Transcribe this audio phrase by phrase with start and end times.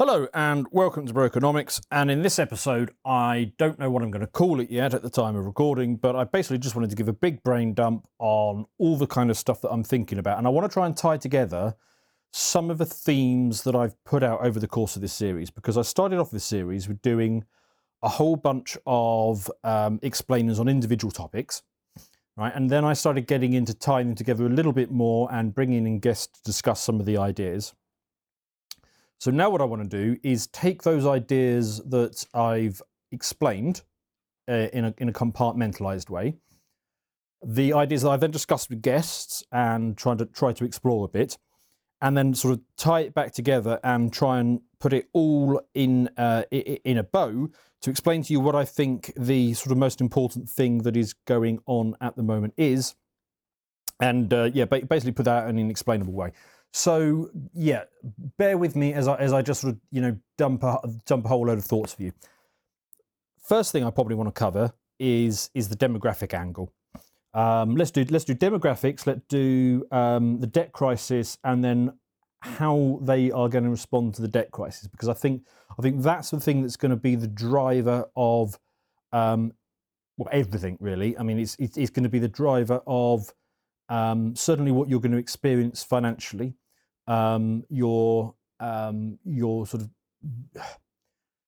[0.00, 1.78] Hello and welcome to Brokenomics.
[1.90, 5.02] And in this episode, I don't know what I'm going to call it yet at
[5.02, 8.08] the time of recording, but I basically just wanted to give a big brain dump
[8.18, 10.38] on all the kind of stuff that I'm thinking about.
[10.38, 11.76] And I want to try and tie together
[12.32, 15.76] some of the themes that I've put out over the course of this series because
[15.76, 17.44] I started off this series with doing
[18.02, 21.62] a whole bunch of um, explainers on individual topics.
[22.38, 25.54] Right, and then I started getting into tying them together a little bit more and
[25.54, 27.74] bringing in guests to discuss some of the ideas.
[29.20, 32.80] So now what I want to do is take those ideas that I've
[33.12, 33.82] explained
[34.48, 36.36] uh, in, a, in a compartmentalized way,
[37.44, 41.08] the ideas that I've then discussed with guests and trying to try to explore a
[41.08, 41.36] bit,
[42.00, 46.08] and then sort of tie it back together and try and put it all in
[46.16, 47.50] uh, in a bow
[47.82, 51.12] to explain to you what I think the sort of most important thing that is
[51.26, 52.94] going on at the moment is,
[54.00, 56.32] and uh, yeah, basically put that in an explainable way.
[56.72, 57.84] So yeah,
[58.38, 61.24] bear with me as I as I just sort of you know dump a, dump
[61.24, 62.12] a whole load of thoughts for you.
[63.42, 66.72] First thing I probably want to cover is is the demographic angle.
[67.34, 69.06] Um, let's do let's do demographics.
[69.06, 71.92] Let's do um, the debt crisis, and then
[72.42, 74.86] how they are going to respond to the debt crisis.
[74.86, 75.42] Because I think
[75.78, 78.58] I think that's the thing that's going to be the driver of
[79.12, 79.52] um,
[80.16, 81.16] well everything really.
[81.18, 83.32] I mean, it's, it's going to be the driver of
[83.90, 86.54] um, certainly what you're going to experience financially,
[87.06, 89.90] um, your um, your sort of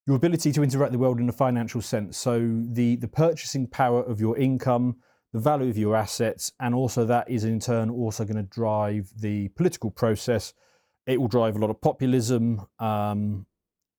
[0.06, 2.18] your ability to interact with the world in a financial sense.
[2.18, 4.96] So the the purchasing power of your income,
[5.32, 9.10] the value of your assets, and also that is in turn also going to drive
[9.16, 10.52] the political process.
[11.06, 13.46] It will drive a lot of populism, um,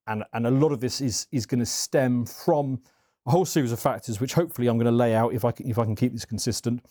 [0.06, 2.82] and and a lot of this is is going to stem from
[3.26, 5.70] a whole series of factors, which hopefully I'm going to lay out if I can,
[5.70, 6.84] if I can keep this consistent.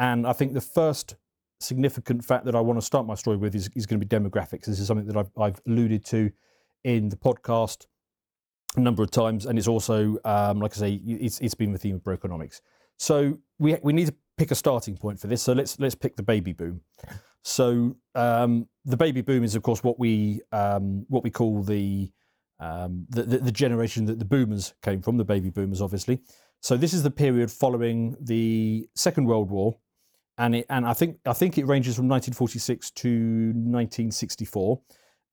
[0.00, 1.14] And I think the first
[1.60, 4.16] significant fact that I want to start my story with is, is going to be
[4.16, 4.64] demographics.
[4.64, 6.32] This is something that I've, I've alluded to
[6.84, 7.84] in the podcast
[8.76, 11.78] a number of times, and it's also, um, like I say, it's, it's been the
[11.78, 12.62] theme of Brokenomics.
[12.98, 15.42] So we we need to pick a starting point for this.
[15.42, 16.80] So let's let's pick the baby boom.
[17.42, 22.10] So um, the baby boom is, of course, what we um, what we call the,
[22.58, 26.20] um, the, the the generation that the boomers came from, the baby boomers, obviously.
[26.60, 29.78] So this is the period following the Second World War,
[30.40, 34.80] and it, and I think I think it ranges from 1946 to 1964,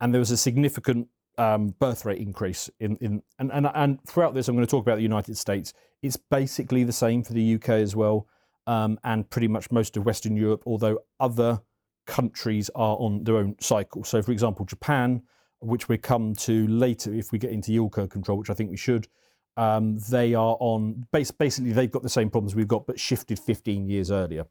[0.01, 1.07] and there was a significant
[1.37, 4.85] um, birth rate increase in in and, and and throughout this I'm going to talk
[4.85, 5.73] about the United States.
[6.03, 8.27] It's basically the same for the UK as well,
[8.67, 11.61] um, and pretty much most of Western Europe, although other
[12.05, 14.03] countries are on their own cycle.
[14.03, 15.23] So, for example, Japan,
[15.59, 18.69] which we come to later if we get into yield curve control, which I think
[18.69, 19.07] we should.
[19.55, 23.87] Um, they are on basically they've got the same problems we've got, but shifted 15
[23.87, 24.45] years earlier.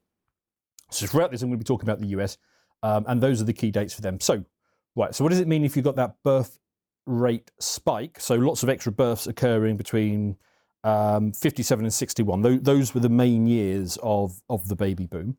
[0.91, 2.39] So throughout this, I'm going to be talking about the US,
[2.83, 4.21] um, and those are the key dates for them.
[4.21, 4.45] So,
[4.95, 5.15] right.
[5.15, 6.59] So what does it mean if you've got that birth
[7.07, 8.21] rate spike?
[8.21, 10.37] So lots of extra births occurring between
[10.85, 12.63] um, 57 and 61.
[12.63, 15.37] Those were the main years of of the baby boom.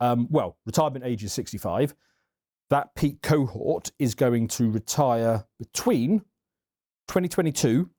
[0.00, 1.94] Um, well, retirement age is 65.
[2.70, 6.20] That peak cohort is going to retire between
[7.10, 7.90] 2022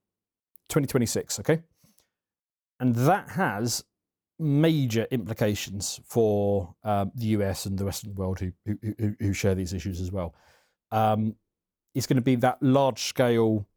[0.69, 1.61] 2026 okay
[2.79, 3.83] and that has
[4.41, 9.73] major implications for um, the US and the Western world who, who, who share these
[9.73, 10.33] issues as well.
[10.91, 11.35] Um,
[11.93, 13.67] it's going to be that large scale,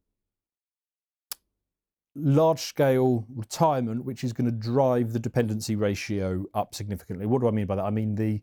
[2.14, 7.26] large scale retirement, which is going to drive the dependency ratio up significantly.
[7.26, 7.84] What do I mean by that?
[7.84, 8.40] I mean the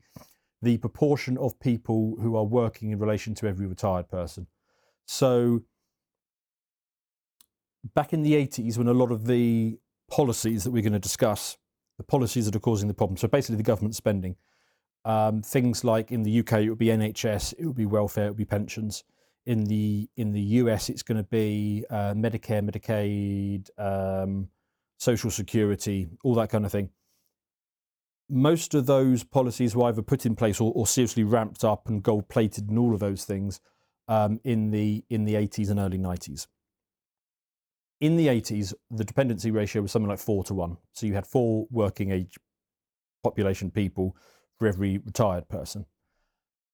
[0.63, 4.45] the proportion of people who are working in relation to every retired person.
[5.07, 5.63] So
[7.95, 11.57] back in the 80s, when a lot of the policies that we're going to discuss
[12.01, 13.15] the policies that are causing the problem.
[13.15, 14.35] So basically, the government spending.
[15.05, 18.29] Um, things like in the UK, it would be NHS, it would be welfare, it
[18.29, 19.03] would be pensions.
[19.45, 24.49] In the in the US, it's going to be uh, Medicare, Medicaid, um,
[24.97, 26.89] Social Security, all that kind of thing.
[28.29, 32.03] Most of those policies were either put in place or, or seriously ramped up and
[32.03, 33.59] gold plated and all of those things
[34.07, 36.47] um, in the in the 80s and early 90s
[38.01, 40.77] in the 80s, the dependency ratio was something like four to one.
[40.91, 42.37] So you had four working age
[43.23, 44.17] population people
[44.57, 45.85] for every retired person.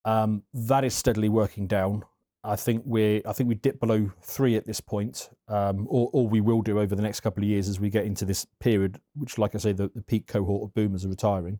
[0.04, 2.04] Um, that is steadily working down.
[2.42, 6.26] I think we're I think we dip below three at this point, um, or, or
[6.26, 9.00] we will do over the next couple of years as we get into this period,
[9.14, 11.58] which, like I say, the, the peak cohort of boomers are retiring.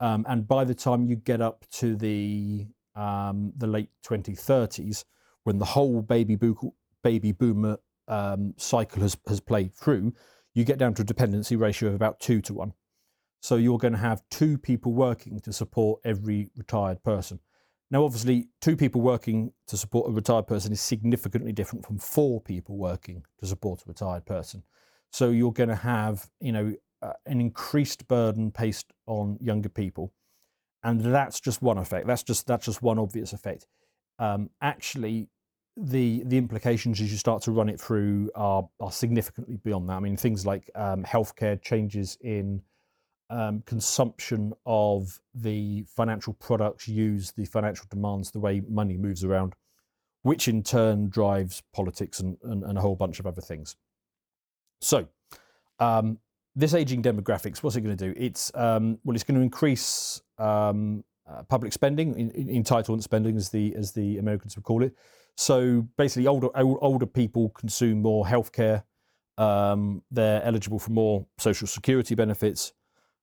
[0.00, 2.66] Um, and by the time you get up to the
[2.96, 5.04] um, the late 2030s,
[5.44, 7.78] when the whole baby, bo- baby boomer
[8.10, 10.12] um, cycle has, has played through,
[10.52, 12.74] you get down to a dependency ratio of about two to one.
[13.40, 17.40] So you're going to have two people working to support every retired person.
[17.90, 22.40] Now, obviously, two people working to support a retired person is significantly different from four
[22.40, 24.62] people working to support a retired person.
[25.10, 30.12] So you're going to have, you know, uh, an increased burden placed on younger people,
[30.84, 32.06] and that's just one effect.
[32.06, 33.66] That's just that's just one obvious effect.
[34.18, 35.28] Um, actually,
[35.76, 39.94] the the implications as you start to run it through are are significantly beyond that.
[39.94, 42.62] I mean, things like um, healthcare changes in
[43.30, 49.54] um, consumption of the financial products used, the financial demands, the way money moves around,
[50.22, 53.76] which in turn drives politics and, and, and a whole bunch of other things.
[54.80, 55.06] So,
[55.78, 56.18] um,
[56.56, 58.20] this aging demographics, what's it going to do?
[58.20, 63.36] It's um, well, it's going to increase um, uh, public spending, in, in, entitlement spending,
[63.36, 64.94] as the as the Americans would call it.
[65.36, 68.84] So basically, older older people consume more healthcare.
[69.38, 72.72] Um, they're eligible for more social security benefits.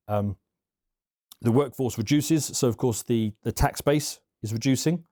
[0.08, 0.36] Um,
[1.42, 5.06] the workforce reduces, so of course the the tax base is reducing,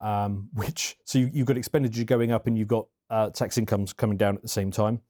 [0.00, 3.92] um, which so you, have got expenditure going up and you've got uh, tax incomes
[3.92, 5.00] coming down at the same time.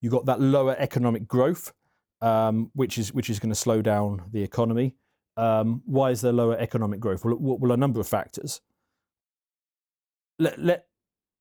[0.00, 1.72] You've got that lower economic growth,
[2.20, 4.94] um, which is which is going to slow down the economy.
[5.36, 7.24] Um, why is there lower economic growth?
[7.24, 8.60] Well, well, a number of factors.
[10.38, 10.86] Let let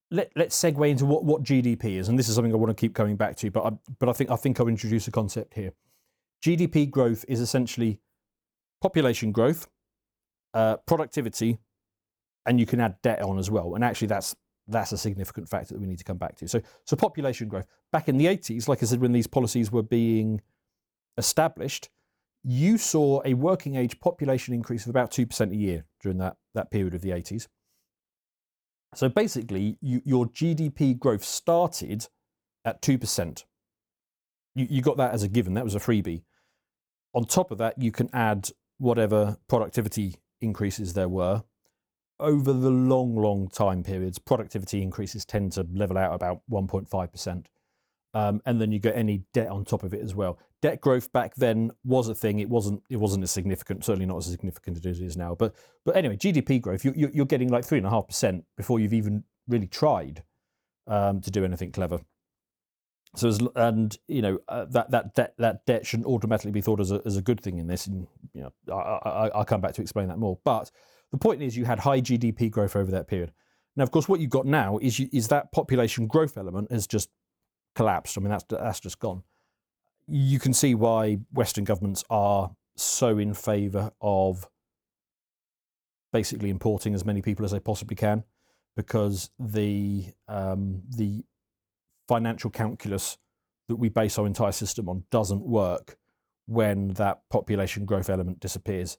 [0.09, 2.79] let let's segue into what, what GDP is, and this is something I want to
[2.79, 3.51] keep coming back to.
[3.51, 5.73] But I, but I think I think I'll introduce a concept here.
[6.43, 7.99] GDP growth is essentially
[8.81, 9.67] population growth,
[10.53, 11.59] uh, productivity,
[12.45, 13.75] and you can add debt on as well.
[13.75, 14.35] And actually, that's
[14.67, 16.47] that's a significant factor that we need to come back to.
[16.47, 17.67] So, so population growth.
[17.91, 20.41] Back in the 80s, like I said, when these policies were being
[21.17, 21.89] established,
[22.43, 26.69] you saw a working age population increase of about 2% a year during that, that
[26.69, 27.47] period of the 80s.
[28.97, 32.07] So basically, you, your GDP growth started
[32.65, 33.43] at 2%
[34.57, 35.53] you, you got that as a given.
[35.53, 36.23] That was a freebie.
[37.13, 38.49] On top of that, you can add
[38.79, 41.43] whatever productivity increases there were.
[42.19, 47.45] Over the long, long time periods, productivity increases tend to level out about 1.5%.
[48.17, 50.39] Um, and then you get any debt on top of it as well.
[50.63, 52.39] Debt growth back then was a thing.
[52.39, 52.81] It wasn't.
[52.89, 53.85] It wasn't as significant.
[53.85, 55.35] Certainly not as significant as it is now.
[55.35, 55.53] But
[55.85, 56.83] but anyway, GDP growth.
[56.83, 60.23] You, you, you're getting like three and a half percent before you've even really tried
[60.87, 61.99] um, to do anything clever.
[63.15, 66.79] So as, and you know uh, that that debt that debt shouldn't automatically be thought
[66.79, 67.85] as a, as a good thing in this.
[67.85, 70.39] And you know I, I, I'll come back to explain that more.
[70.43, 70.71] But
[71.11, 73.31] the point is, you had high GDP growth over that period.
[73.75, 76.87] Now, of course, what you've got now is you, is that population growth element has
[76.87, 77.09] just
[77.77, 78.17] collapsed.
[78.17, 79.23] I mean, that's that's just gone.
[80.07, 84.47] You can see why Western governments are so in favour of
[86.11, 88.23] basically importing as many people as they possibly can,
[88.75, 91.23] because the um, the
[92.07, 93.17] financial calculus
[93.67, 95.97] that we base our entire system on doesn't work
[96.47, 98.97] when that population growth element disappears.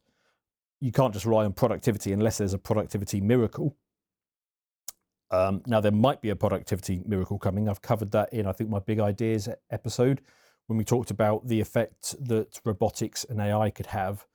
[0.80, 3.76] You can't just rely on productivity unless there's a productivity miracle.
[5.30, 7.68] Um, now, there might be a productivity miracle coming.
[7.68, 10.22] I've covered that in, I think, my big ideas episode
[10.66, 14.26] when we talked about the effect that robotics and AI could have.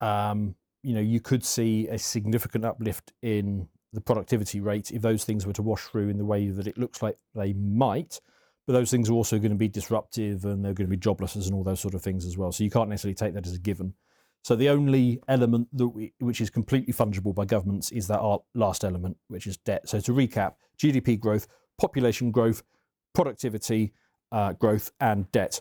[0.00, 5.24] Um, you know, you could see a significant uplift in the productivity rate if those
[5.24, 8.20] things were to wash through in the way that it looks like they might.
[8.66, 11.46] But those things are also going to be disruptive and they're going to be joblesses
[11.46, 12.52] and all those sort of things as well.
[12.52, 13.94] So you can't necessarily take that as a given.
[14.42, 18.20] So the only element that we, which is completely fungible by governments is that
[18.54, 19.88] last element, which is debt.
[19.88, 21.46] So to recap, GDP growth,
[21.78, 22.62] population growth,
[23.14, 23.92] productivity
[24.32, 25.60] uh, growth, and debt.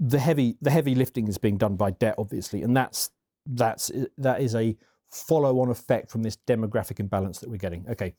[0.00, 3.10] The heavy the heavy lifting is being done by debt, obviously, and that's
[3.46, 4.76] that's that is a
[5.10, 7.86] follow on effect from this demographic imbalance that we're getting.
[7.88, 8.14] Okay.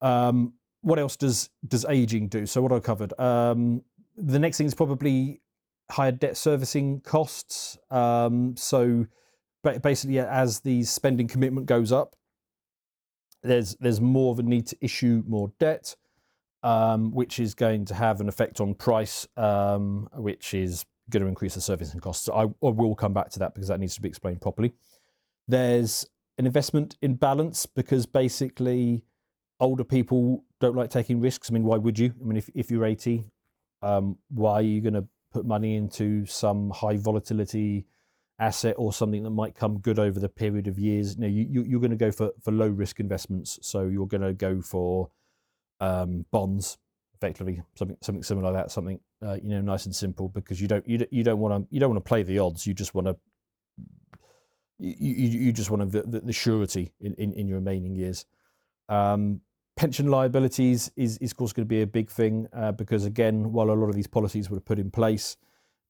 [0.00, 2.46] Um, what else does does aging do?
[2.46, 3.18] So what I covered.
[3.18, 3.82] Um,
[4.16, 5.40] the next thing is probably
[5.90, 7.78] higher debt servicing costs.
[7.90, 9.06] Um, so
[9.62, 12.16] basically, as the spending commitment goes up,
[13.42, 15.96] there's there's more of a need to issue more debt,
[16.62, 21.28] um, which is going to have an effect on price, um, which is going to
[21.28, 22.28] increase the servicing costs.
[22.28, 24.74] I, I, will come back to that because that needs to be explained properly.
[25.46, 26.04] There's
[26.38, 29.04] an investment in balance because basically
[29.60, 31.50] older people don't like taking risks.
[31.50, 32.12] I mean, why would you?
[32.20, 33.24] I mean, if, if you're 80,
[33.82, 37.86] um, why are you going to put money into some high volatility
[38.38, 41.14] asset or something that might come good over the period of years?
[41.16, 43.58] You know, you, you, are going to go for, for low risk investments.
[43.62, 45.10] So you're going to go for
[45.80, 46.78] um, bonds,
[47.14, 50.68] effectively something something similar like that, something uh, you know nice and simple because you
[50.68, 52.66] don't you, don't, you don't want to you don't want to play the odds.
[52.66, 53.16] You just want to
[54.78, 58.26] you, you, you just want the, the, the surety in, in, in, your remaining years.
[58.88, 59.40] Um,
[59.76, 63.52] pension liabilities is, is of course going to be a big thing uh, because again,
[63.52, 65.36] while a lot of these policies were put in place,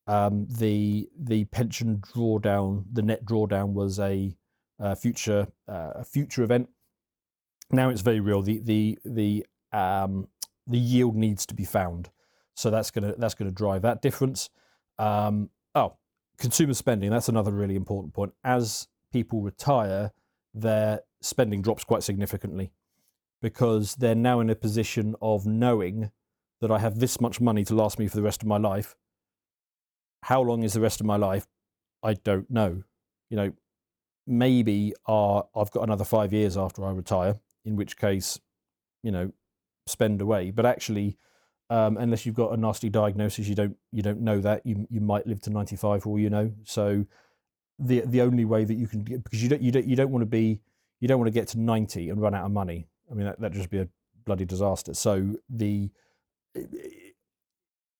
[0.09, 4.37] um, the the pension drawdown, the net drawdown was a
[4.79, 6.69] uh, future uh, future event.
[7.73, 8.43] Now it's very real.
[8.43, 10.29] The the the um,
[10.67, 12.11] the yield needs to be found,
[12.55, 14.49] so that's gonna that's gonna drive that difference.
[14.99, 15.97] Um, oh,
[16.39, 17.11] consumer spending.
[17.11, 18.33] That's another really important point.
[18.45, 20.13] As people retire,
[20.55, 22.71] their spending drops quite significantly
[23.43, 26.11] because they're now in a position of knowing
[26.61, 28.97] that I have this much money to last me for the rest of my life.
[30.23, 31.47] How long is the rest of my life?
[32.03, 32.83] I don't know.
[33.31, 33.53] You know,
[34.27, 38.41] maybe uh, I've got another five years after I retire, in which case,
[39.03, 39.33] you know,
[39.87, 40.51] spend away.
[40.51, 41.17] But actually,
[41.71, 45.01] um, unless you've got a nasty diagnosis, you don't you don't know that you you
[45.01, 46.53] might live to ninety five for all you know.
[46.65, 47.05] So
[47.79, 50.23] the the only way that you can because you don't you don't you don't want
[50.23, 50.61] to be
[51.01, 52.89] you don't want to get to ninety and run out of money.
[53.11, 53.89] I mean that that just be a
[54.25, 54.95] bloody disaster.
[54.95, 55.91] So the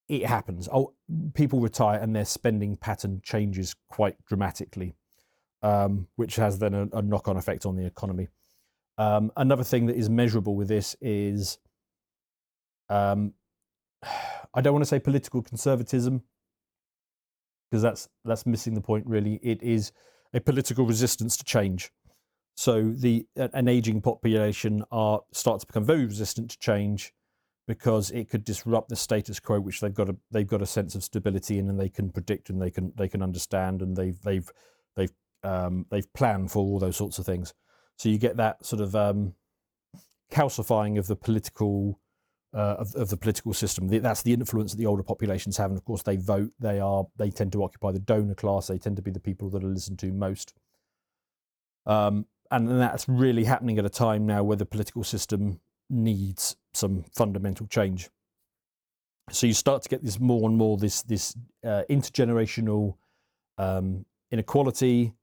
[0.09, 0.69] it happens.
[0.71, 0.93] Oh,
[1.33, 4.95] people retire and their spending pattern changes quite dramatically,
[5.61, 8.29] um, which has then a, a knock on effect on the economy.
[8.97, 11.59] Um, another thing that is measurable with this is
[12.89, 13.33] um,
[14.53, 16.23] I don't want to say political conservatism
[17.69, 19.05] because that's that's missing the point.
[19.05, 19.91] Really, it is
[20.33, 21.91] a political resistance to change.
[22.57, 27.13] So the an aging population are start to become very resistant to change
[27.67, 30.95] because it could disrupt the status quo, which they've got a they've got a sense
[30.95, 34.19] of stability in, and they can predict and they can they can understand, and they've
[34.23, 34.51] they've
[34.95, 37.53] they've um, they've planned for all those sorts of things.
[37.95, 39.35] So you get that sort of um,
[40.31, 41.99] calcifying of the political
[42.55, 43.87] uh, of, of, the political system.
[43.87, 46.49] That's the influence that the older populations have, and of course they vote.
[46.59, 48.65] They are they tend to occupy the donor class.
[48.65, 50.55] They tend to be the people that are listened to most.
[51.85, 57.03] Um, and that's really happening at a time now where the political system needs some
[57.13, 58.09] fundamental change.
[59.29, 61.35] So you start to get this more and more this this
[61.65, 62.95] uh, intergenerational
[63.57, 65.13] um, inequality,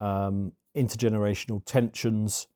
[0.00, 2.48] um, intergenerational tensions,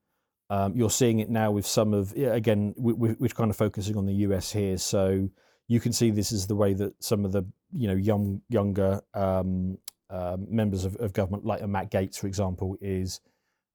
[0.49, 4.06] um, you're seeing it now with some of again, we're, we're kind of focusing on
[4.06, 5.28] the US here, so
[5.66, 9.00] you can see this is the way that some of the you know young younger
[9.14, 9.78] um,
[10.09, 13.21] uh, members of, of, government, like Matt Gaetz, for example, is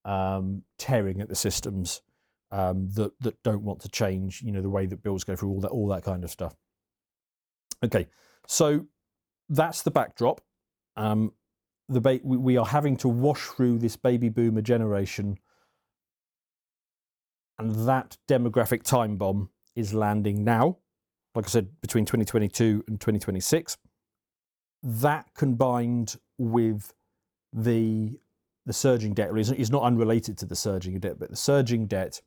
[0.06, 2.02] um, tearing at the systems
[2.52, 4.42] um, that that don't want to change.
[4.42, 6.56] You know the way that bills go through all that all that kind of stuff.
[7.84, 8.08] Okay,
[8.48, 8.86] so
[9.50, 10.42] that's the backdrop.
[10.96, 11.34] Um,
[11.90, 15.38] the ba- we, we are having to wash through this baby boomer generation
[17.62, 20.78] and that demographic time bomb is landing now,
[21.36, 23.78] like I said, between 2022 and 2026.
[24.82, 26.92] That combined with
[27.54, 28.20] the
[28.66, 32.22] the surging debt is not unrelated to the surging debt, but the surging debt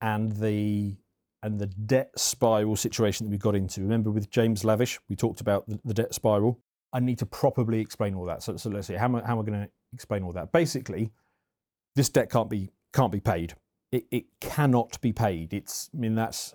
[0.00, 0.96] and the
[1.42, 3.82] and the debt spiral situation that we got into.
[3.82, 6.58] Remember with James Lavish, we talked about the, the debt spiral.
[6.92, 8.42] I need to properly explain all that.
[8.42, 10.52] So, so let's see how am, I, how am I going to explain all that?
[10.52, 11.10] Basically,
[11.96, 13.54] this debt can't be can't be paid
[13.94, 15.54] it, it cannot be paid.
[15.54, 16.54] It's I mean that's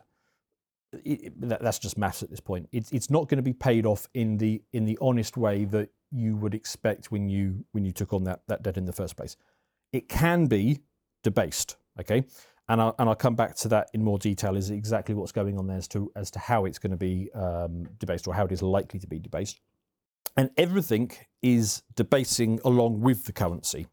[0.92, 2.68] it, that, that's just maths at this point.
[2.72, 5.90] It's it's not going to be paid off in the in the honest way that
[6.12, 9.16] you would expect when you when you took on that that debt in the first
[9.16, 9.36] place.
[9.92, 10.80] It can be
[11.24, 12.24] debased, okay,
[12.68, 14.56] and I'll and I'll come back to that in more detail.
[14.56, 17.30] Is exactly what's going on there as to as to how it's going to be
[17.34, 19.60] um, debased or how it is likely to be debased,
[20.38, 21.12] and everything
[21.42, 23.88] is debasing along with the currency.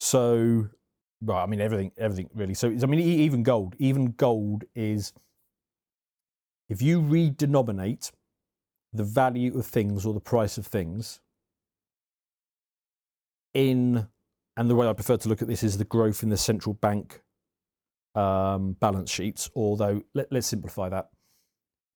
[0.00, 0.68] So
[1.20, 2.54] well, I mean everything, everything really.
[2.54, 5.12] So I mean, even gold, even gold is
[6.68, 8.10] if you redenominate
[8.94, 11.20] the value of things or the price of things
[13.52, 14.08] in,
[14.56, 16.74] and the way I prefer to look at this is the growth in the central
[16.74, 17.20] bank
[18.14, 19.50] um, balance sheets.
[19.54, 21.08] Although let, us simplify that.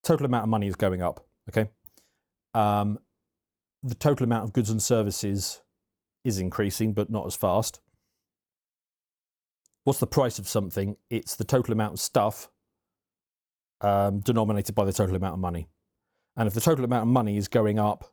[0.05, 1.27] Total amount of money is going up.
[1.49, 1.71] Okay.
[2.55, 2.99] Um,
[3.83, 5.63] the total amount of goods and services
[6.25, 7.81] is increasing, but not as fast
[9.89, 10.97] what's the price of something?
[11.09, 12.51] It's the total amount of stuff
[13.81, 15.67] um, denominated by the total amount of money.
[16.39, 18.13] And if the total amount of money is going up,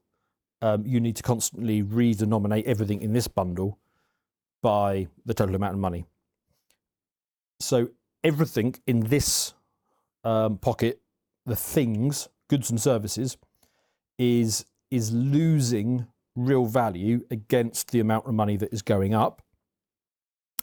[0.61, 3.77] um, you need to constantly redenominate everything in this bundle
[4.63, 6.05] by the total amount of money.
[7.59, 7.89] So
[8.23, 9.53] everything in this
[10.23, 11.01] um, pocket,
[11.45, 13.37] the things, goods and services,
[14.17, 19.43] is is losing real value against the amount of money that is going up.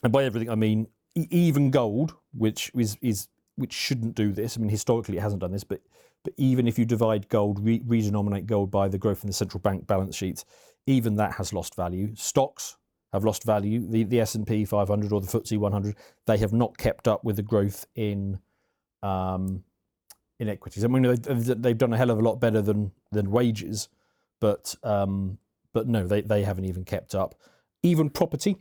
[0.03, 4.57] And by everything, I mean even gold, which is, is which shouldn't do this.
[4.57, 5.81] I mean, historically it hasn't done this, but
[6.25, 9.61] but even if you divide gold, re- redenominate gold by the growth in the central
[9.61, 10.45] bank balance sheets,
[10.87, 12.15] even that has lost value.
[12.17, 12.77] Stocks
[13.13, 13.87] have lost value.
[13.89, 17.25] The the S and P 500 or the FTSE 100, they have not kept up
[17.25, 18.41] with the growth in
[19.03, 19.65] um,
[20.41, 20.85] in equities.
[20.85, 23.89] I mean, they've, they've done a hell of a lot better than than wages,
[24.41, 25.39] but um,
[25.75, 27.37] but no, they they haven't even kept up.
[27.83, 28.57] Even property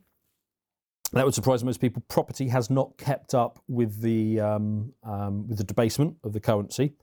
[1.14, 2.04] That would surprise most people.
[2.08, 6.94] Property has not kept up with the um, um, with the debasement of the currency.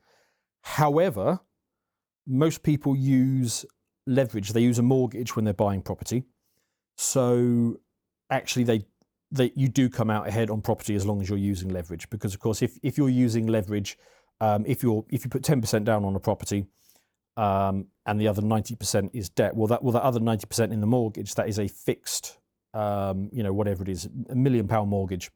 [0.76, 1.40] However,
[2.26, 3.64] most people use
[4.06, 4.52] leverage.
[4.52, 6.24] They use a mortgage when they're buying property.
[6.96, 7.78] So
[8.30, 8.84] actually, they
[9.30, 12.08] they you do come out ahead on property as long as you're using leverage.
[12.10, 13.96] Because of course, if if you're using leverage,
[14.42, 16.66] um, if you're if you put ten percent down on a property,
[17.38, 19.56] um, and the other 90% is debt.
[19.56, 22.38] Well, that well, that other 90% in the mortgage, that is a fixed,
[22.74, 25.30] um, you know, whatever it is, a million pound mortgage.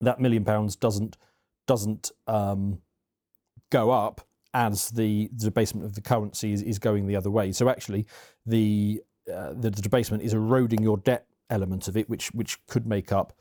[0.00, 1.16] That million pounds doesn't
[1.66, 2.80] doesn't um,
[3.72, 4.20] go up
[4.54, 7.52] as the, debasement of the currency is, is going the other way.
[7.52, 8.06] So actually,
[8.44, 9.02] the,
[9.32, 13.32] uh, the debasement is eroding your debt element of it, which which could make up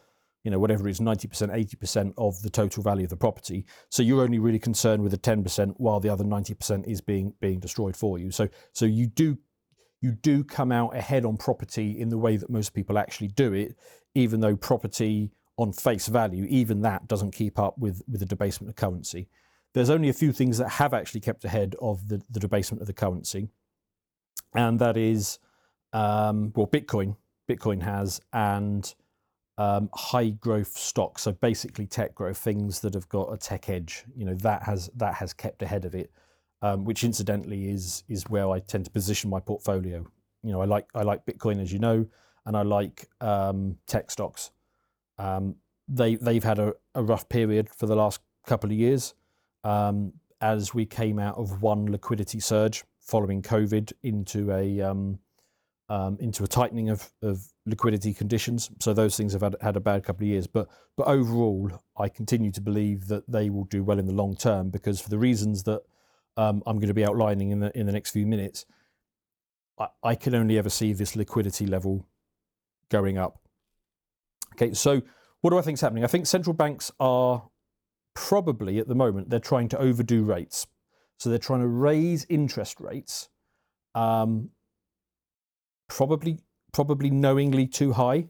[0.44, 3.66] you know, whatever is, 90%, 80% of the total value of the property.
[3.90, 7.60] So you're only really concerned with the 10% while the other 90% is being being
[7.60, 8.32] destroyed for you.
[8.32, 9.38] So so you do
[10.02, 13.54] you do come out ahead on property in the way that most people actually do
[13.54, 13.76] it,
[14.16, 18.70] even though property on face value, even that doesn't keep up with, with the debasement
[18.70, 19.30] of currency.
[19.74, 22.88] There's only a few things that have actually kept ahead of the, the debasement of
[22.88, 23.50] the currency,
[24.54, 25.40] and that is,
[25.94, 27.16] um, well, Bitcoin.
[27.50, 28.94] Bitcoin has, and
[29.58, 34.04] um, high growth stocks, so basically tech growth, things that have got a tech edge.
[34.16, 36.12] You know that has that has kept ahead of it,
[36.62, 40.06] um, which incidentally is is where I tend to position my portfolio.
[40.44, 42.08] You know, I like I like Bitcoin as you know,
[42.46, 44.52] and I like um, tech stocks.
[45.18, 45.56] Um,
[45.88, 49.14] they they've had a, a, rough period for the last couple of years
[49.64, 55.20] as we came out of one liquidity surge following COVID into a um,
[55.90, 57.12] um, into a tightening of,
[57.68, 58.72] liquidity conditions.
[58.80, 60.48] So those things have had, had a bad couple of years.
[60.48, 64.36] But but overall, I continue to believe that they will do well in the long
[64.36, 65.82] term because for the reasons that
[66.38, 68.66] um, I'm going to be outlining in the in the next few minutes,
[70.04, 72.08] I can only ever see this liquidity level
[72.90, 73.40] going up.
[74.54, 75.02] Okay, so
[75.42, 76.04] what do I think is happening?
[76.04, 77.44] I think central banks are
[78.14, 80.68] probably at the moment they're trying to overdo rates.
[81.18, 83.30] So they're trying to raise interest rates
[83.96, 84.50] um,
[85.88, 86.40] probably
[86.74, 88.26] probably knowingly too high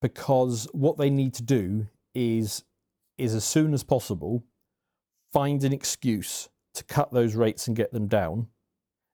[0.00, 2.64] because what they need to do is
[3.16, 4.44] is as soon as possible
[5.32, 8.46] find an excuse to cut those rates and get them down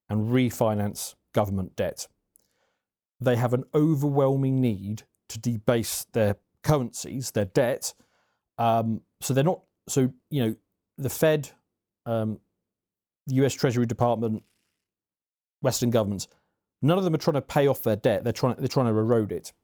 [0.08, 2.06] and refinance government debt.
[3.20, 7.94] They have an overwhelming need to debase their currencies, their debt.
[8.58, 9.60] Um, so they're not.
[9.88, 10.56] So you know,
[10.98, 11.50] the Fed,
[12.06, 12.38] um,
[13.26, 13.54] the U.S.
[13.54, 14.42] Treasury Department,
[15.60, 16.28] Western governments
[16.84, 18.24] None of them are trying to pay off their debt.
[18.24, 19.54] They're trying, they're trying to erode it.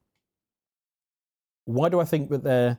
[1.67, 2.79] Why do I think that they're,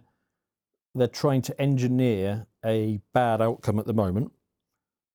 [0.95, 4.31] they're trying to engineer a bad outcome at the moment?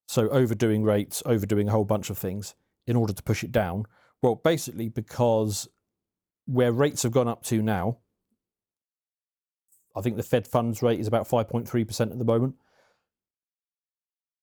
[0.06, 2.54] So overdoing rates, overdoing a whole bunch of things
[2.86, 3.86] in order to push it down.
[4.22, 5.68] Well, basically because
[6.44, 7.98] where rates have gone up to now,
[9.96, 12.56] I think the Fed funds rate is about 5.3% at the moment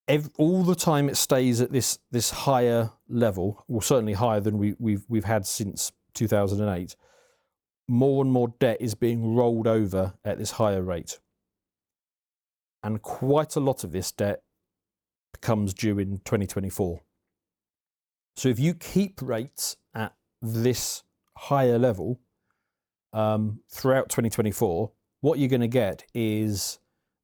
[0.08, 4.58] every, all the time it stays at this this higher level, well, certainly higher than
[4.58, 6.96] we, we've we've had since 2008.
[7.88, 11.20] More and more debt is being rolled over at this higher rate,
[12.82, 14.44] and quite a lot of this debt
[15.34, 17.02] becomes due in 2024.
[18.36, 21.04] So if you keep rates at this
[21.36, 22.20] higher level
[23.12, 24.92] um, throughout 2024,
[25.24, 26.80] what you're going to get is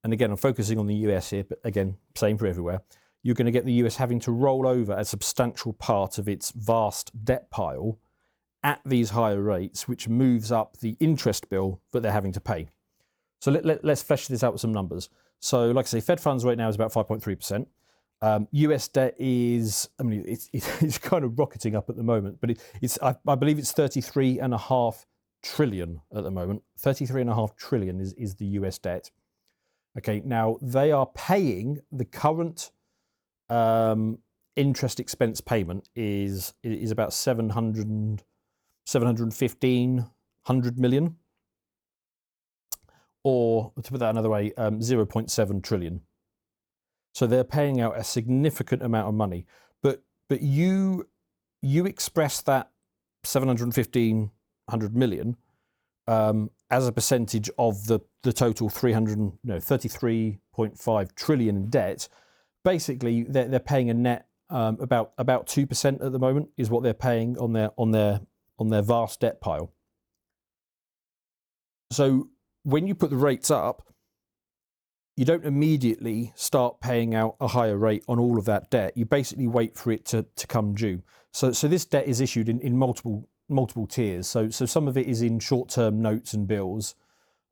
[0.05, 2.81] and again, I'm focusing on the US here, but again, same for everywhere.
[3.21, 6.51] You're going to get the US having to roll over a substantial part of its
[6.51, 7.99] vast debt pile
[8.63, 12.69] at these higher rates, which moves up the interest bill that they're having to pay.
[13.41, 15.09] So let, let, us flesh this out with some numbers.
[15.41, 17.65] So, like I say, Fed funds right now is about 5.3%.
[18.21, 22.39] Um, US debt is, I mean, it's, it's kind of rocketing up at the moment,
[22.39, 25.05] but it, it's, I, I, believe it's 33 and a half
[25.41, 26.63] trillion at the moment.
[26.77, 29.11] 33 and a half trillion is, is the US debt.
[29.97, 32.71] Okay, now they are paying the current
[33.49, 34.19] um,
[34.55, 38.23] interest expense payment is is about 700,
[38.85, 41.15] 715, 100 million.
[43.23, 46.01] Or to put that another way, um, 0.7 trillion.
[47.13, 49.45] So they're paying out a significant amount of money.
[49.81, 51.07] But but you
[51.61, 52.71] you express that
[53.23, 54.31] 715,
[54.69, 55.35] 100 million
[56.07, 62.07] um, as a percentage of the, the total 300, no, 33.5 trillion in debt,
[62.63, 66.69] basically they're, they're paying a net um, about about two percent at the moment is
[66.71, 68.21] what they're paying on their on their
[68.57, 69.71] on their vast debt pile.
[71.91, 72.29] So
[72.63, 73.93] when you put the rates up,
[75.15, 78.97] you don't immediately start paying out a higher rate on all of that debt.
[78.97, 81.03] You basically wait for it to, to come due.
[81.31, 84.27] So so this debt is issued in, in multiple multiple tiers.
[84.27, 86.95] So so some of it is in short-term notes and bills.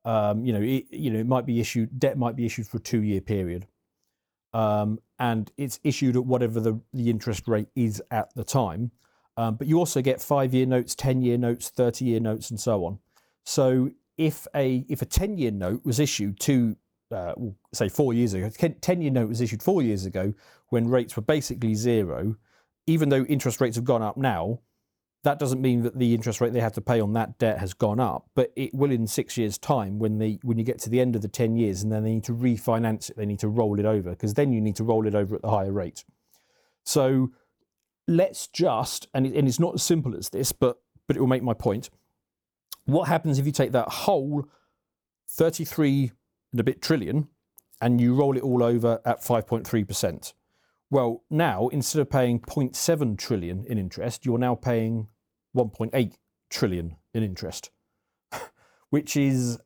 [0.04, 2.78] Um, you know, it, you know, it might be issued debt might be issued for
[2.78, 3.66] a two-year period,
[4.54, 8.90] um, and it's issued at whatever the the interest rate is at the time.
[9.36, 13.00] Um, but you also get five-year notes, ten-year notes, thirty-year notes, and so on.
[13.44, 16.76] So if a if a ten-year note was issued to
[17.10, 17.34] uh,
[17.72, 20.32] say four years ago, ten-year note was issued four years ago
[20.70, 22.36] when rates were basically zero,
[22.86, 24.60] even though interest rates have gone up now,
[25.24, 27.74] that doesn't mean that the interest rate they have to pay on that debt has
[27.74, 30.90] gone up, but it will in six years' time when they when you get to
[30.90, 33.40] the end of the ten years and then they need to refinance it, they need
[33.40, 35.72] to roll it over because then you need to roll it over at the higher
[35.72, 36.04] rate.
[36.84, 37.32] So
[38.06, 41.26] let's just and, it, and it's not as simple as this, but but it will
[41.26, 41.90] make my point.
[42.84, 44.44] What happens if you take that whole
[45.30, 46.12] 33
[46.52, 47.28] and a bit trillion
[47.80, 50.32] and you roll it all over at 5.3%?
[50.90, 55.08] Well, now instead of paying 0.7 trillion in interest, you're now paying
[55.56, 56.12] 1.8
[56.48, 57.70] trillion in interest,
[58.90, 59.58] which is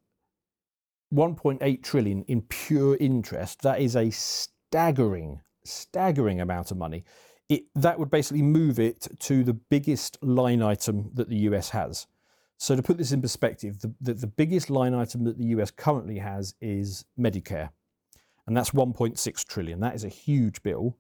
[1.14, 3.62] 1.8 trillion in pure interest.
[3.62, 7.04] That is a staggering, staggering amount of money.
[7.48, 12.06] It, that would basically move it to the biggest line item that the US has.
[12.56, 15.70] So, to put this in perspective, the, the, the biggest line item that the US
[15.70, 17.70] currently has is Medicare,
[18.46, 19.80] and that's 1.6 trillion.
[19.80, 20.96] That is a huge bill.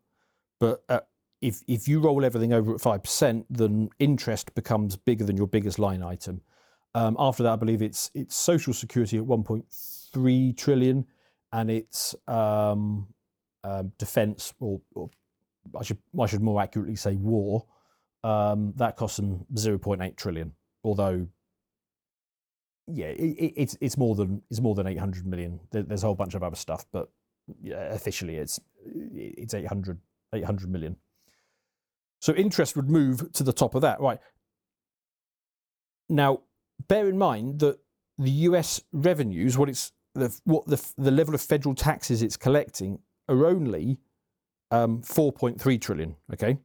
[0.62, 1.00] But uh,
[1.40, 5.48] if if you roll everything over at five percent, then interest becomes bigger than your
[5.48, 6.40] biggest line item.
[6.94, 11.04] Um, after that, I believe it's it's social security at 1.3 trillion,
[11.52, 13.08] and it's um,
[13.64, 15.10] um, defence, or, or,
[15.76, 17.66] I should I should more accurately say war.
[18.22, 20.52] Um, that costs them 0.8 trillion.
[20.84, 21.26] Although,
[22.86, 25.58] yeah, it, it's it's more than it's more than 800 million.
[25.72, 27.08] There, there's a whole bunch of other stuff, but
[27.60, 29.98] yeah, officially it's it's 800
[30.32, 30.96] 800 million.
[32.20, 34.00] So interest would move to the top of that.
[34.00, 34.18] Right.
[36.08, 36.42] Now,
[36.88, 37.78] bear in mind that
[38.18, 43.00] the US revenues, what it's the, what the, the level of federal taxes it's collecting
[43.28, 43.98] are only
[44.70, 46.16] um, 4.3 trillion.
[46.32, 46.58] Okay.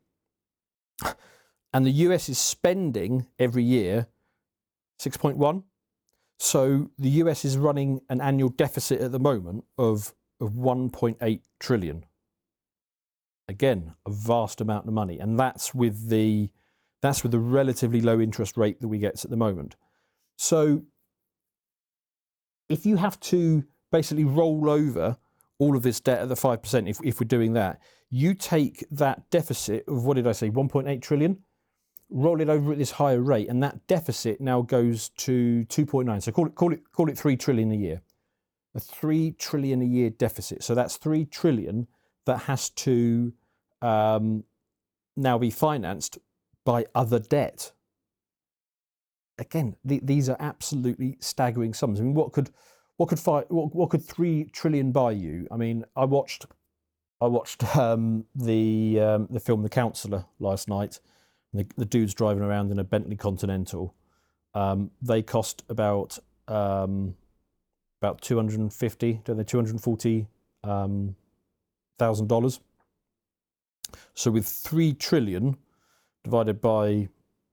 [1.74, 4.08] And the US is spending every year
[5.02, 5.64] 6.1.
[6.40, 12.06] So the US is running an annual deficit at the moment of, of 1.8 trillion.
[13.48, 16.50] Again, a vast amount of money, and that's with the
[17.02, 19.76] that's with the relatively low interest rate that we get at the moment.
[20.36, 20.84] So,
[22.70, 25.18] if you have to basically roll over
[25.60, 27.80] all of this debt at the five percent, if if we're doing that,
[28.10, 31.40] you take that deficit of what did I say, 1.8 trillion,
[32.10, 36.24] roll it over at this higher rate, and that deficit now goes to 2.9.
[36.24, 38.02] So call it call it call it three trillion a year,
[38.76, 40.64] a three trillion a year deficit.
[40.64, 41.88] So that's three trillion
[42.28, 43.34] that has to
[43.82, 44.44] um,
[45.16, 46.20] now be financed
[46.64, 47.72] by other debt.
[49.40, 52.00] Again, these are absolutely staggering sums.
[52.00, 52.50] I mean, what could
[52.98, 55.48] what could five, what, what could three trillion buy you?
[55.52, 56.48] I mean, I watched
[57.22, 61.00] I watched um, the um, the film The Counselor last night.
[61.54, 63.96] The, the, dude's driving around in a Bentley Continental.
[64.54, 67.16] Um, they cost about um,
[68.02, 69.44] about 250, don't they?
[69.44, 70.28] 240
[70.64, 71.16] um,
[71.98, 72.60] thousand dollars.
[74.14, 75.58] So with three trillion
[76.24, 77.10] divided by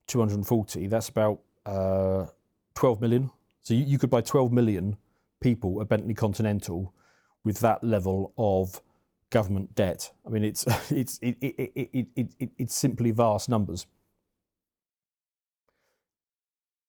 [0.08, 2.26] 240, that's about uh,
[2.74, 3.30] 12 million.
[3.62, 4.96] So you, you could buy 12 million
[5.40, 6.92] people a Bentley Continental
[7.44, 8.80] with that level of
[9.30, 10.12] government debt.
[10.26, 13.86] I mean, it's it's it, it, it, it, it, it's simply vast numbers.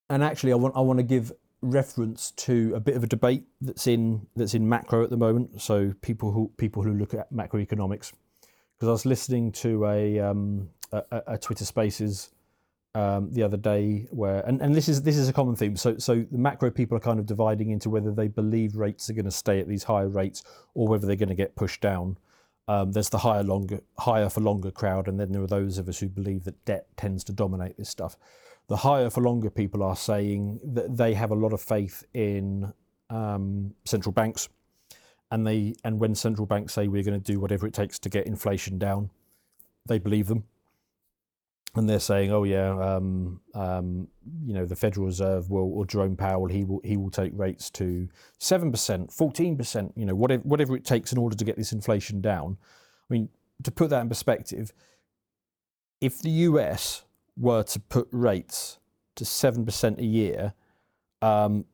[0.10, 1.32] And actually, I want I want to give
[1.72, 5.62] reference to a bit of a debate that's in that's in macro at the moment.
[5.62, 8.12] So people who people who look at macroeconomics
[8.78, 12.32] because I was listening to a, um, a, a, Twitter Spaces
[12.94, 15.76] um, the other day where, and, and this is this is a common theme.
[15.76, 19.14] So so the macro people are kind of dividing into whether they believe rates are
[19.14, 22.18] going to stay at these higher rates or whether they're going to get pushed down.
[22.68, 25.88] Um, there's the higher longer higher for longer crowd, and then there are those of
[25.88, 28.18] us who believe that debt tends to dominate this stuff.
[28.68, 32.74] The higher for longer people are saying that they have a lot of faith in
[33.10, 34.50] um, central banks
[35.32, 38.10] and they and when central banks say we're going to do whatever it takes to
[38.10, 39.10] get inflation down,
[39.86, 40.44] they believe them,
[41.76, 44.08] and they're saying, oh yeah, um, um,
[44.46, 47.70] you know the Federal Reserve will or Jerome Powell he will he will take rates
[47.72, 51.58] to seven percent, fourteen percent, you know whatever whatever it takes in order to get
[51.58, 52.58] this inflation down.
[53.10, 53.30] I mean,
[53.64, 54.74] to put that in perspective,
[56.02, 57.04] if the US
[57.38, 58.80] were to put rates
[59.16, 60.54] to 7% a year,
[61.22, 61.66] um,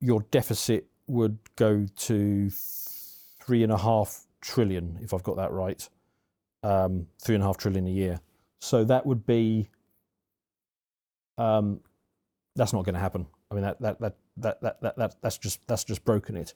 [0.00, 5.88] your deficit would go to three and a half trillion, if I've got that right,
[6.62, 8.20] um, three and a half trillion a year.
[8.60, 9.68] So that would be,
[11.38, 11.80] um,
[12.56, 13.26] that's not going to happen.
[13.50, 16.54] I mean, that, that, that, that, that, that, that's, just, that's just broken it.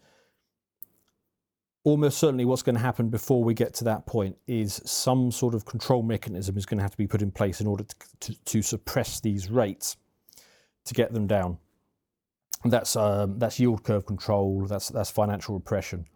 [1.84, 5.54] Almost certainly, what's going to happen before we get to that point is some sort
[5.54, 7.94] of control mechanism is going to have to be put in place in order to,
[8.20, 9.98] to, to suppress these rates
[10.86, 11.58] to get them down.
[12.64, 14.64] That's um, that's yield curve control.
[14.66, 16.06] That's that's financial repression.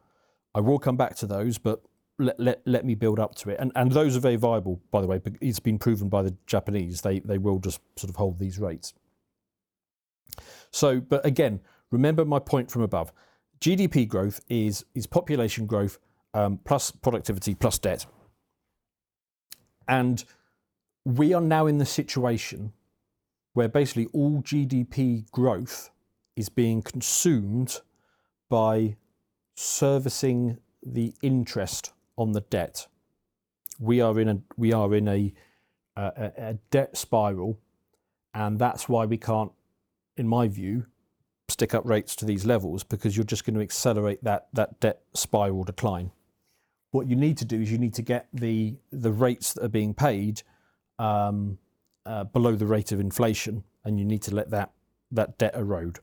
[0.55, 1.83] I will come back to those, but
[2.19, 3.59] let, let, let me build up to it.
[3.61, 5.21] And and those are very viable, by the way.
[5.43, 7.03] It's been proven by the Japanese.
[7.03, 8.95] They they will just sort of hold these rates.
[10.71, 13.13] So, but again, remember my point from above.
[13.61, 15.99] GDP growth is is population growth
[16.35, 18.07] um, plus productivity plus debt.
[19.87, 20.25] And
[21.05, 22.73] we are now in the situation
[23.55, 25.91] where basically all GDP growth
[26.37, 27.81] is being consumed
[28.49, 28.97] by
[29.57, 32.87] servicing the interest on the debt.
[33.81, 35.33] We are in a we are in a,
[35.97, 37.59] a, a debt spiral,
[38.35, 39.53] and that's why we can't,
[40.17, 40.87] in my view,
[41.59, 45.01] stick up rates to these levels because you're just going to accelerate that that debt
[45.13, 46.13] spiral decline.
[46.93, 49.69] What you need to do is you need to get the the rates that are
[49.69, 50.43] being paid
[51.01, 51.59] um,
[52.07, 54.71] uh, below the rate of inflation, and you need to let that
[55.11, 55.99] that debt erode.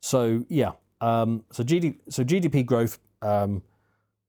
[0.00, 3.62] So yeah, um, so, GDP, so GDP growth, um,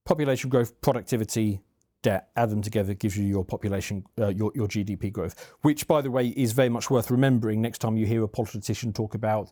[0.06, 1.60] population growth, productivity,
[2.06, 6.02] debt, add them together gives you your population, uh, your, your GDP growth, which, by
[6.02, 9.52] the way, is very much worth remembering next time you hear a politician talk about,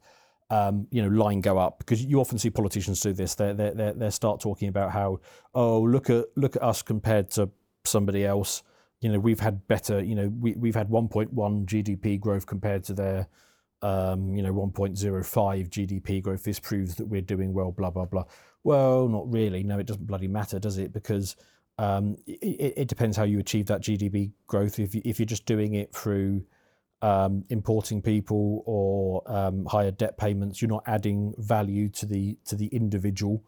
[0.51, 3.33] um, you know, line go up, because you often see politicians do this.
[3.33, 5.19] They they they start talking about how,
[5.55, 7.49] oh, look at look at us compared to
[7.85, 8.61] somebody else.
[9.01, 10.03] You know, we've had better.
[10.03, 11.33] You know, we we've had 1.1
[11.65, 13.27] GDP growth compared to their
[13.81, 16.43] um, you know, 1.05 GDP growth.
[16.43, 18.23] This proves that we're doing well, blah, blah, blah.
[18.63, 19.63] Well, not really.
[19.63, 20.93] No, it doesn't bloody matter, does it?
[20.93, 21.35] Because
[21.77, 24.79] um, it, it, depends how you achieve that GDP growth.
[24.79, 26.45] If, you, if you're just doing it through
[27.01, 32.55] um, importing people or um, higher debt payments, you're not adding value to the to
[32.55, 33.43] the individual.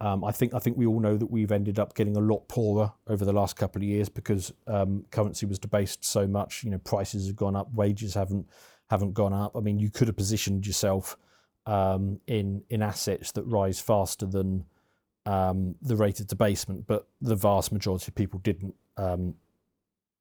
[0.00, 2.48] Um, I think I think we all know that we've ended up getting a lot
[2.48, 6.62] poorer over the last couple of years because um, currency was debased so much.
[6.62, 8.46] You know, prices have gone up, wages haven't
[8.90, 9.56] haven't gone up.
[9.56, 11.16] I mean, you could have positioned yourself
[11.66, 14.66] um, in in assets that rise faster than
[15.26, 18.74] um, the rate of debasement, but the vast majority of people didn't.
[18.96, 19.34] Um,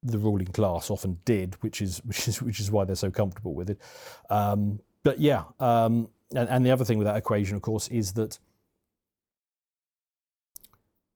[0.04, 3.54] the ruling class often did, which is which is which is why they're so comfortable
[3.54, 3.80] with it.
[4.30, 8.14] Um, but yeah, um, and, and the other thing with that equation, of course, is
[8.14, 8.40] that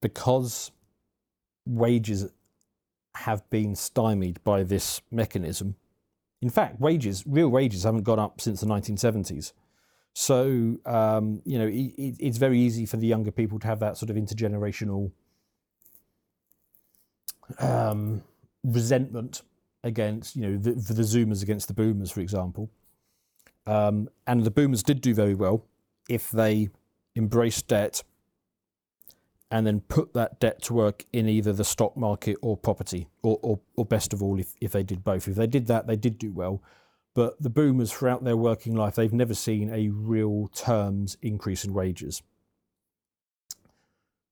[0.01, 0.71] because
[1.65, 2.31] wages
[3.15, 5.75] have been stymied by this mechanism,
[6.41, 9.53] in fact, wages, real wages, haven't gone up since the 1970s.
[10.13, 13.97] So, um, you know, it, it's very easy for the younger people to have that
[13.97, 15.11] sort of intergenerational
[17.59, 18.23] um,
[18.63, 19.43] resentment
[19.83, 22.69] against, you know, the, the Zoomers against the Boomers, for example.
[23.65, 25.65] Um, and the Boomers did do very well
[26.09, 26.69] if they
[27.15, 28.03] embraced debt
[29.51, 33.39] and then put that debt to work in either the stock market or property, or,
[33.41, 35.27] or, or best of all, if, if they did both.
[35.27, 36.61] If they did that, they did do well.
[37.19, 41.73] But the boomers, throughout their working life, they've never seen a real terms increase in
[41.73, 42.23] wages.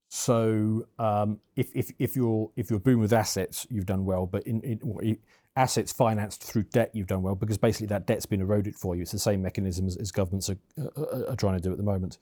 [0.07, 4.25] So um, if, if, if you're if you're boom with assets, you've done well.
[4.25, 5.17] But in, in
[5.57, 9.01] assets financed through debt, you've done well because basically that debt's been eroded for you.
[9.01, 11.83] It's the same mechanism as, as governments are, are, are, trying to do at the
[11.83, 12.19] moment.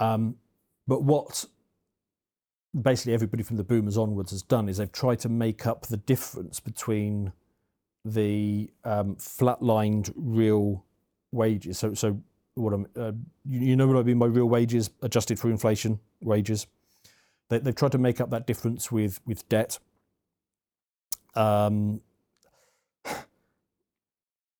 [0.00, 0.38] Um,
[0.88, 1.44] but what
[2.82, 5.98] basically everybody from the boomers onwards has done is they've tried to make up the
[5.98, 7.32] difference between
[8.06, 10.84] the um, flatlined real
[11.32, 11.78] wages.
[11.78, 12.22] So, so
[12.54, 13.12] what I'm, uh,
[13.44, 16.68] you, you, know what I mean by real wages adjusted for inflation wages.
[17.48, 19.78] They, have tried to make up that difference with with debt.
[21.34, 22.00] Um,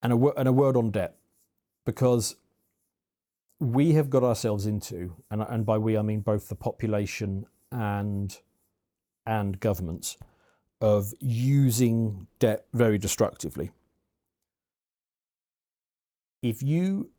[0.03, 1.17] and a and a word on debt,
[1.85, 2.37] because
[3.59, 8.37] we have got ourselves into, and, and by we I mean both the population and
[9.25, 10.17] and governments
[10.81, 13.71] of using debt very destructively.
[16.43, 17.11] If you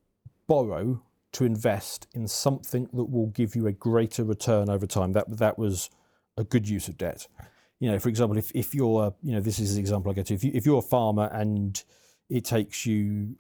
[0.47, 1.01] borrow
[1.33, 5.57] to invest in something that will give you a greater return over time, that that
[5.57, 5.89] was
[6.37, 7.27] a good use of debt.
[7.79, 10.27] You know, for example, if, if you're, you know, this is the example I get
[10.27, 10.33] to.
[10.33, 11.83] If, you, if you're a farmer and
[12.29, 13.35] it takes you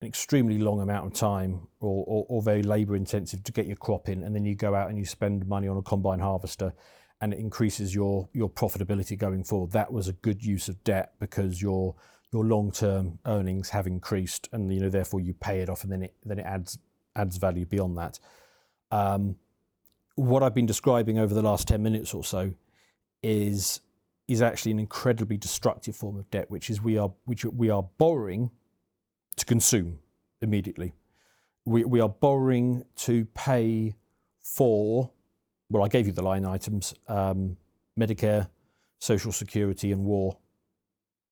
[0.00, 3.76] an extremely long amount of time or, or, or very labour intensive to get your
[3.76, 6.72] crop in, and then you go out and you spend money on a combine harvester,
[7.22, 9.70] and it increases your profitability going forward.
[9.70, 11.94] That was a good use of debt because your
[12.32, 15.92] your long term earnings have increased, and you know therefore you pay it off, and
[15.92, 16.78] then it then it adds
[17.14, 18.18] adds value beyond that.
[18.90, 19.36] Um,
[20.16, 22.54] what I've been describing over the last ten minutes or so
[23.22, 23.80] is
[24.26, 27.84] is actually an incredibly destructive form of debt, which is we are which we are
[27.98, 28.50] borrowing
[29.36, 30.00] to consume
[30.40, 30.92] immediately.
[31.64, 33.94] We we are borrowing to pay
[34.42, 35.12] for.
[35.72, 37.56] Well, I gave you the line items: um,
[37.98, 38.48] Medicare,
[38.98, 40.36] Social Security, and war.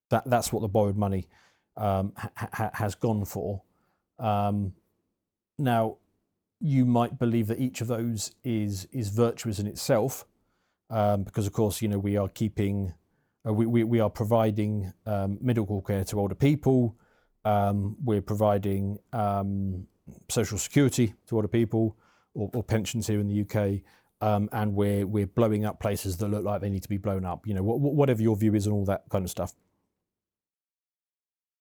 [0.08, 1.28] That that's what the borrowed money
[1.76, 3.62] um, ha- has gone for.
[4.18, 4.72] Um,
[5.58, 5.98] now,
[6.58, 10.24] you might believe that each of those is is virtuous in itself,
[10.88, 12.94] um, because of course you know we are keeping,
[13.46, 16.96] uh, we, we, we are providing um, medical care to older people.
[17.44, 18.98] Um, we're providing
[20.28, 21.94] social security to older people
[22.32, 23.82] or, or pensions here in the UK.
[24.22, 27.24] Um, and we're we're blowing up places that look like they need to be blown
[27.24, 27.46] up.
[27.46, 29.54] You know, wh- whatever your view is and all that kind of stuff.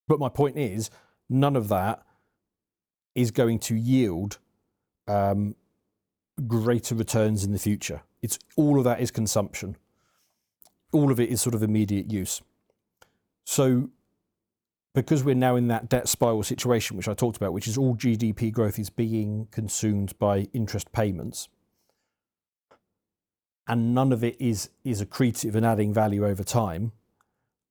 [0.08, 0.90] But my point is,
[1.28, 2.02] none of that
[3.14, 4.38] is going to yield
[5.08, 5.54] um,
[6.46, 8.02] greater returns in the future.
[8.22, 9.76] It's all of that is consumption.
[10.92, 12.42] All of it is sort of immediate use.
[13.44, 13.90] So,
[14.94, 17.94] because we're now in that debt spiral situation, which I talked about, which is all
[17.94, 21.48] GDP growth is being consumed by interest payments,
[23.70, 26.92] and none of it is is accretive and adding value over time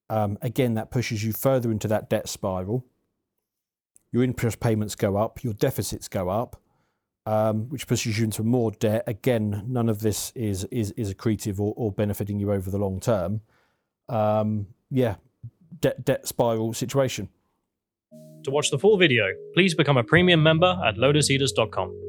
[0.09, 2.85] um, again, that pushes you further into that debt spiral.
[4.11, 6.59] Your interest payments go up, your deficits go up,
[7.27, 9.03] um, which pushes you into more debt.
[9.05, 12.99] Again, none of this is is, is accretive or, or benefiting you over the long
[12.99, 13.41] term.
[14.07, 15.15] Um, yeah,
[15.79, 17.29] debt debt spiral situation.
[18.45, 22.08] To watch the full video, please become a premium member at lotuseaters.com.